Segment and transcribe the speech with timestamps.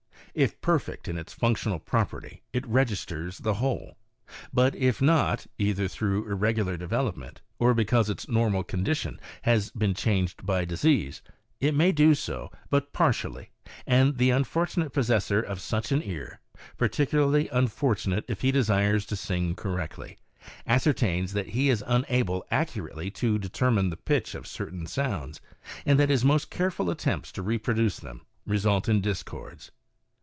[0.33, 3.97] If perfect in its functional property it registers the whole;
[4.53, 10.45] but if not, either through irregular development, or because its normal condition has been changed
[10.45, 11.21] by disease,
[11.59, 13.49] it may do so but partially,
[13.85, 16.39] and the un fortunate possessor of such an ear,
[16.77, 20.17] particularly unfortunate if he desires to sing correctly,
[20.65, 25.41] ascertains that he is unable accu rately to determine the pitch of certain sounds,
[25.85, 29.71] and that his most careful attempts to reproduce them result in discords.